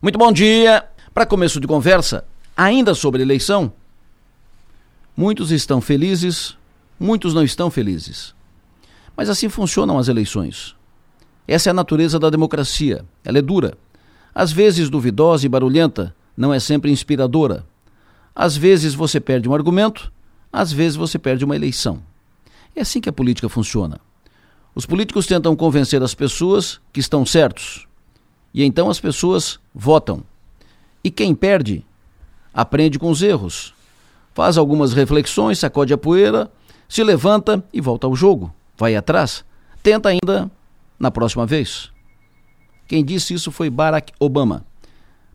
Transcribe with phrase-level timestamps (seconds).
[0.00, 0.88] Muito bom dia.
[1.12, 2.24] Para começo de conversa,
[2.56, 3.72] ainda sobre eleição,
[5.16, 6.56] muitos estão felizes,
[7.00, 8.32] muitos não estão felizes.
[9.16, 10.76] Mas assim funcionam as eleições.
[11.48, 13.04] Essa é a natureza da democracia.
[13.24, 13.76] Ela é dura.
[14.32, 17.66] Às vezes duvidosa e barulhenta, não é sempre inspiradora.
[18.32, 20.12] Às vezes você perde um argumento,
[20.52, 22.00] às vezes você perde uma eleição.
[22.76, 24.00] É assim que a política funciona.
[24.76, 27.87] Os políticos tentam convencer as pessoas que estão certos.
[28.52, 30.22] E então as pessoas votam.
[31.02, 31.84] E quem perde,
[32.52, 33.74] aprende com os erros.
[34.34, 36.50] Faz algumas reflexões, sacode a poeira,
[36.88, 38.52] se levanta e volta ao jogo.
[38.76, 39.44] Vai atrás.
[39.82, 40.50] Tenta ainda
[40.98, 41.90] na próxima vez.
[42.86, 44.64] Quem disse isso foi Barack Obama,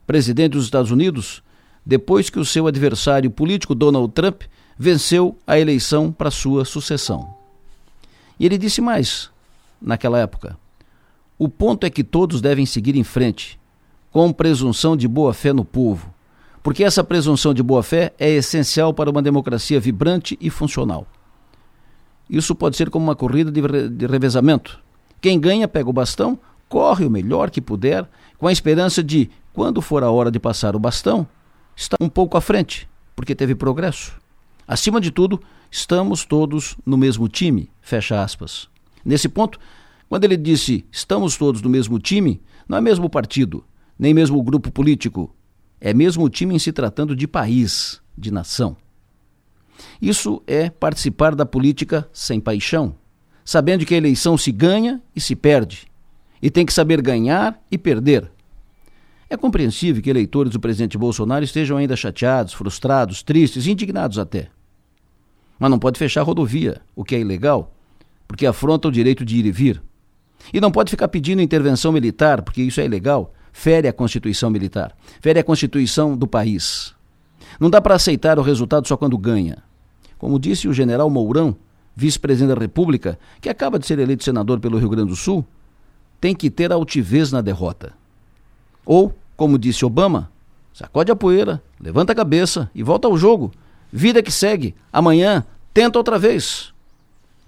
[0.08, 1.44] presidente dos Estados Unidos,
[1.86, 4.44] depois que o seu adversário político Donald Trump
[4.78, 7.36] venceu a eleição para sua sucessão.
[8.40, 9.30] E ele disse mais
[9.82, 10.58] naquela época:
[11.44, 13.60] o ponto é que todos devem seguir em frente,
[14.10, 16.14] com presunção de boa fé no povo,
[16.64, 21.06] porque essa presunção de boa fé é essencial para uma democracia vibrante e funcional.
[22.30, 24.80] Isso pode ser como uma corrida de revezamento.
[25.20, 29.82] Quem ganha pega o bastão, corre o melhor que puder, com a esperança de, quando
[29.82, 31.28] for a hora de passar o bastão,
[31.76, 34.14] estar um pouco à frente, porque teve progresso.
[34.66, 38.70] Acima de tudo, estamos todos no mesmo time, fecha aspas.
[39.04, 39.60] Nesse ponto,
[40.14, 43.66] quando ele disse estamos todos no mesmo time, não é mesmo partido,
[43.98, 45.36] nem mesmo grupo político,
[45.82, 48.78] é mesmo o time em se tratando de país, de nação.
[50.00, 52.96] Isso é participar da política sem paixão,
[53.44, 55.88] sabendo que a eleição se ganha e se perde,
[56.40, 58.30] e tem que saber ganhar e perder.
[59.28, 64.50] É compreensível que eleitores do presidente Bolsonaro estejam ainda chateados, frustrados, tristes, indignados até.
[65.58, 67.76] Mas não pode fechar a rodovia, o que é ilegal,
[68.28, 69.82] porque afronta o direito de ir e vir.
[70.52, 74.96] E não pode ficar pedindo intervenção militar, porque isso é ilegal, fere a Constituição militar,
[75.22, 76.94] fere a Constituição do país.
[77.60, 79.58] Não dá para aceitar o resultado só quando ganha.
[80.18, 81.56] Como disse o general Mourão,
[81.96, 85.46] vice-presidente da República, que acaba de ser eleito senador pelo Rio Grande do Sul,
[86.20, 87.94] tem que ter altivez na derrota.
[88.86, 90.32] Ou, como disse Obama,
[90.74, 93.52] sacode a poeira, levanta a cabeça e volta ao jogo.
[93.92, 94.74] Vida que segue.
[94.92, 96.74] Amanhã, tenta outra vez.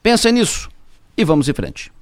[0.04, 0.70] Pensa nisso
[1.18, 1.95] e vamos em frente.